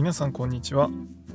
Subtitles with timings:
[0.00, 0.88] 皆さんこんにちは。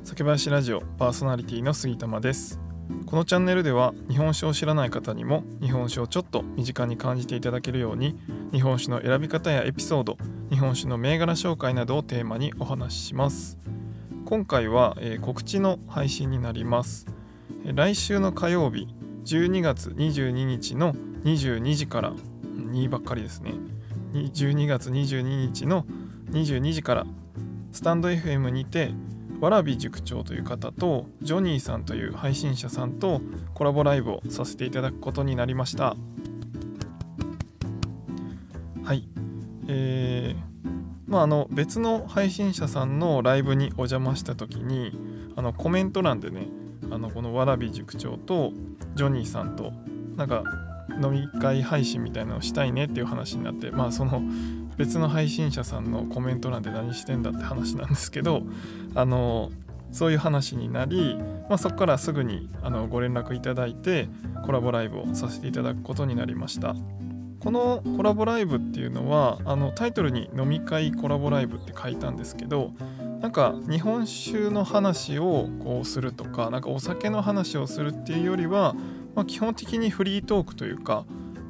[0.03, 2.60] 酒林ラジオパーソナリティの杉玉です。
[3.05, 8.17] このチャンネルでは日本酒を知らない方にも日本酒をちょっと身近に感じていただけるように
[8.51, 10.17] 日本酒の選び方やエピソード
[10.49, 13.59] 日本酒の銘柄紹介などをテーマにお話しします。
[14.26, 17.05] 今回は、えー、告知の配信になります。
[17.66, 18.88] 来週の火曜日
[19.26, 23.54] 12月22日の22時から2ばっかりですね。
[24.13, 25.86] 12月22日の
[26.32, 27.05] 22時から
[27.76, 28.92] スタンド FM にて
[29.42, 33.20] わらび塾長という方とジョニーさんという配信者さんと
[33.54, 35.98] コラボライブをさせていただくことになりました。
[38.82, 39.10] はい。
[39.68, 40.72] えー、
[41.06, 44.98] まああの別の配信者さんのライブにお邪魔した時に
[45.36, 46.48] あのコメント欄でね
[46.92, 48.54] あのこのわらび塾長と
[48.96, 49.73] ジョニーさんと
[50.16, 50.46] なんか
[51.02, 54.22] 飲み会配信みたいなのをしたいねっていう話になってまあその
[54.77, 58.44] 別の配信者さんのコメント欄で何してんだって話なんですけど
[58.94, 59.52] あの
[59.92, 61.16] そういう話になり、
[61.50, 64.09] まあ、そこからすぐにあのご連絡いただいて
[64.45, 66.75] コラボライブをさせていただくことになりました。
[67.39, 72.72] このコラボライブっていうのはあのタイトルに「飲み会コラボライブ」って書いたんですけど
[73.22, 78.75] なんか日本酒の話をこうするとかなんかお酒の話をするっていうよりは、
[79.16, 81.05] まあ、基本的にフリートークというか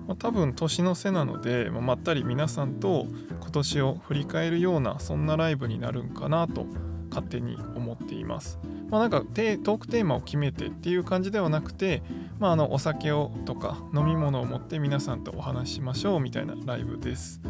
[0.07, 3.07] まあ、多分年の瀬なので、まあ、まったり皆さんと
[3.41, 6.65] 今年を振り返るようなそんなライブになるんかなと
[7.09, 8.59] 勝手に思っています。
[8.89, 12.03] まあ、なんかトークテーマを決めてっていう感じではなくて、
[12.39, 17.41] まあ、あのお酒をとか飲み物を持って皆さんとお話ししましょうみたいなライブです。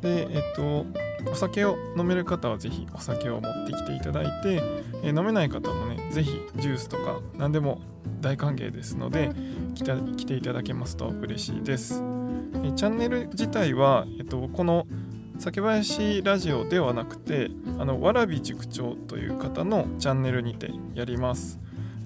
[0.00, 0.86] で、えっと、
[1.30, 4.62] お酒を飲める方は是非お酒を持ってきていただいて、
[5.02, 7.80] え飲めない方もね是非ジュースとか何でも
[8.20, 9.30] 大歓迎ですので
[9.74, 12.02] 来ていただけますと嬉しいです。
[12.64, 14.86] えチャンネル自体は、えっと、この
[15.38, 21.58] 酒林ラジオではなくてあのわらび塾長という方のチャンネルにてやります。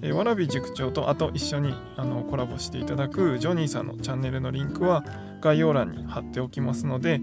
[0.03, 5.05] えわらび塾長とあと一緒にあのコラボしていただくジョニーさんのチャンネルのリンクは
[5.39, 7.21] 概要欄に貼っておきますので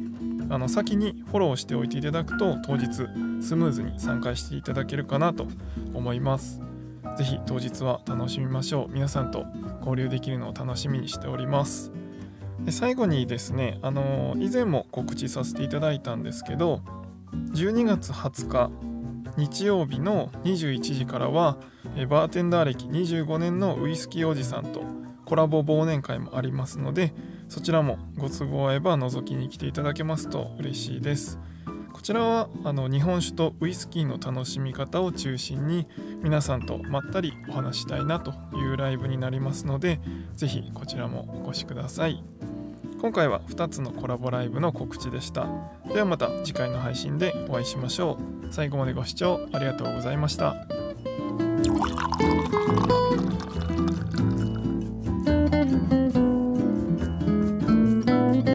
[0.51, 2.87] あの先にフォローしておいていただくと当日
[3.41, 5.47] スムーズに参加していただけるかなと
[5.95, 6.61] 思います。
[7.17, 9.45] ぜひ当日は楽しみましょう皆さんと
[9.81, 11.93] 交流できるのを楽しみにしております
[12.61, 16.81] で最後にですねあの以前も告知させていただいたんですけど
[17.53, 18.71] 12月20日
[19.37, 21.57] 日曜日の21時からは
[22.09, 24.83] バーテンダー歴25年のウイスキーおじさんと
[25.25, 27.13] コラボ忘年会もありますので
[27.51, 31.39] そちらもご都合合えば覗きに来ていただけますと嬉しいです。
[31.93, 35.87] こちらはあの日本酒とウイスキーの楽しみ方を中心に
[36.23, 40.01] 皆さんとまったりお話したいなというライブになりますので
[40.35, 42.23] 是非こちらもお越しください。
[43.01, 45.47] 今回は2つのコラボライブの告知でした。
[45.93, 48.53] ではまた次回の配信でお会いしましょう。
[48.53, 50.55] 最後までご視聴ありがとうございました。